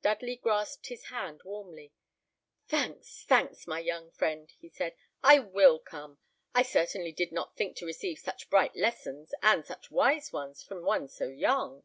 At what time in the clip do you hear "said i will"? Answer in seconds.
4.70-5.78